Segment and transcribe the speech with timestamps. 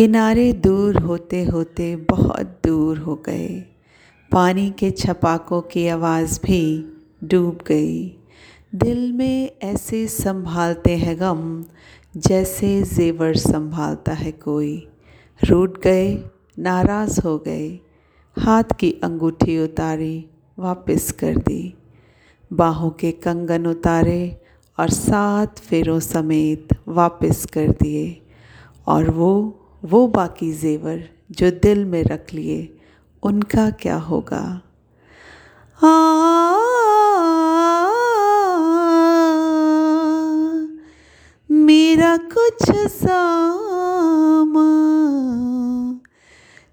[0.00, 3.64] किनारे दूर होते होते बहुत दूर हो गए।
[4.32, 6.92] पानी के छपाकों की आवाज़ भी
[7.24, 8.16] डूब गई।
[8.74, 11.64] दिल में ऐसे संभालते हैं गम
[12.16, 14.88] जैसे जेवर संभालता है कोई।
[15.44, 16.24] रूठ गए,
[16.58, 17.78] नाराज़ हो गए,
[18.38, 20.26] हाथ की अंगूठी उतारी,
[20.58, 21.74] वापस कर दी।
[22.52, 24.40] बाहों के कंगन उतारे
[24.80, 28.22] और सात फेरों समेत वापस कर दिए।
[28.86, 32.78] और वो वो बाकी जेवर जो दिल में रख लिए,
[33.22, 34.62] उनका क्या होगा?
[41.50, 44.70] मेरा कुछ सामा,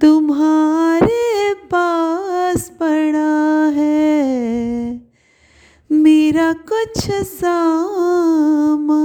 [0.00, 5.00] तुम्हारे पास पड़ा है।
[5.92, 9.04] मेरा कुछ सामा,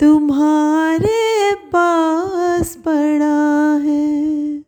[0.00, 2.37] तुम्हारे पास
[2.88, 4.58] पड़ा है।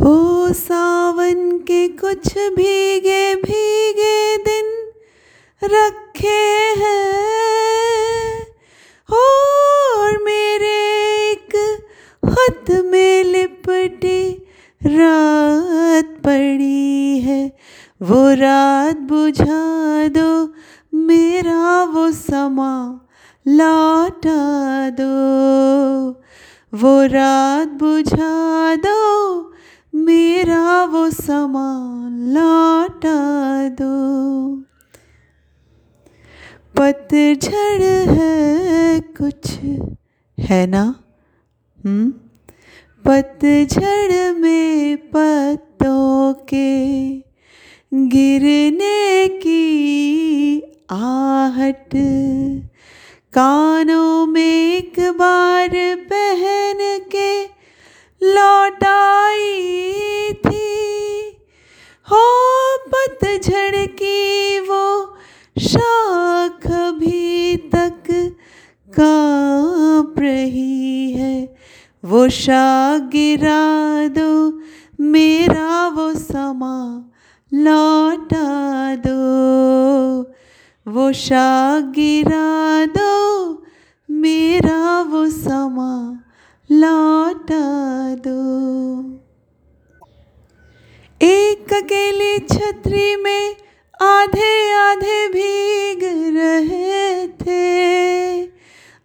[0.00, 4.92] हो सावन के कुछ भीगे भीगे दिन
[5.64, 8.46] रखे हैं।
[9.16, 10.76] और मेरे
[11.30, 11.78] एक
[12.24, 14.46] खत में लिपटी
[14.86, 17.56] रात पड़ी है।
[18.02, 20.54] वो रात बुझा दो,
[20.94, 23.06] मेरा वो समा
[23.48, 26.10] लौटा दो,
[26.74, 29.52] वो रात बुझा दो,
[29.94, 33.90] मेरा वो समा लौटा दो।
[36.76, 39.58] पतझड़ है कुछ,
[40.40, 41.04] है ना?
[41.86, 42.12] हम्म?
[43.04, 47.16] पतझड़ में पत्तों के
[47.94, 49.60] गिरने की
[50.90, 51.96] आहट।
[53.32, 55.70] कानों में एक बार
[56.12, 56.78] पहन
[57.12, 57.44] के
[58.22, 59.42] लौटाई
[60.46, 60.72] थी।
[62.10, 62.24] हो
[62.88, 65.16] पतझड़ की वो
[65.58, 68.02] शाख भी तक
[68.98, 71.56] काँप रही है।
[72.04, 74.60] वो शाख गिरा दो,
[75.00, 77.10] मेरा वो समा
[77.54, 79.20] लौटा दो।
[80.86, 83.64] वो शाख गिरा दो,
[84.10, 86.22] मेरा वो समा
[86.70, 87.66] लौटा
[88.14, 88.40] दो।
[91.22, 93.56] एक अकेली छतरी में
[94.02, 96.04] आधे आधे भीग
[96.36, 98.42] रहे थे।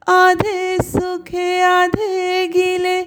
[0.07, 3.01] आधे सूखे, आधे गीले,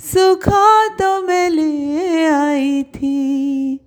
[0.00, 3.80] सूखा तो मैं ले आई थी।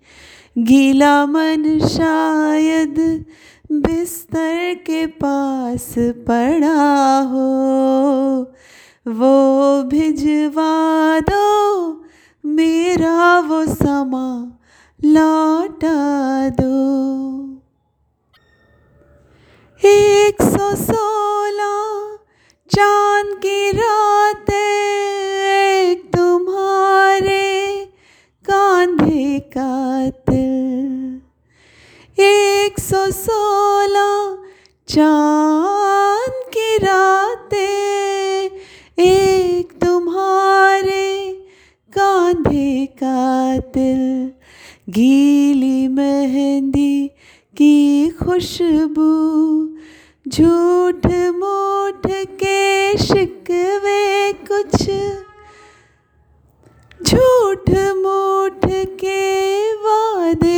[0.57, 3.25] गीला मन शायद
[3.69, 5.93] बिस्तर के पास
[6.27, 7.47] पड़ा हो,
[9.05, 11.47] वो भिजवा दो,
[12.43, 14.27] मेरा वो समा
[14.99, 16.77] लौटा दो।
[19.83, 22.17] एक सौ सोलह
[22.69, 27.45] चाँद की रात, एक तुम्हारे
[28.45, 31.21] कांधे का तिल।
[32.17, 33.56] एक सौ सोलह
[34.97, 38.49] चाँद की रातें,
[39.03, 41.31] एक तुम्हारे
[41.93, 44.31] कांधे का तिल
[44.89, 47.07] गीली मेहंदी
[47.57, 49.11] की खुशबू
[50.27, 52.07] झूठ मूठ
[52.41, 54.83] के शिकवे कुछ
[57.09, 58.65] झूठ मूठ
[58.99, 59.21] के
[59.73, 60.56] वादे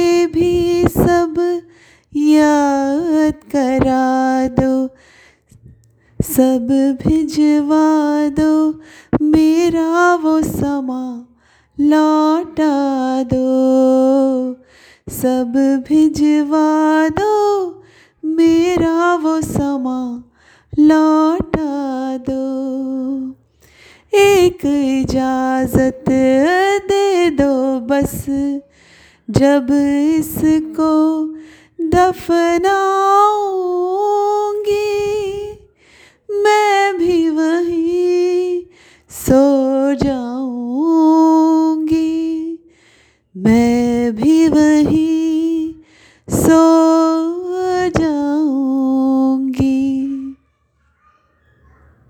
[6.39, 6.67] सब
[7.01, 8.81] भिजवा दो,
[9.21, 11.27] मेरा वो समा
[11.79, 14.53] लौटा दो।
[15.11, 15.53] सब
[15.87, 17.35] भिजवा दो,
[18.25, 20.23] मेरा वो समा
[20.79, 22.45] लौटा दो।
[24.13, 26.09] एक इजाज़त
[26.89, 28.25] दे दो बस,
[29.29, 29.67] जब
[30.19, 30.93] इसको
[31.81, 32.99] दफनाऊँगी
[43.43, 45.05] मैं भी वही
[46.27, 46.57] सो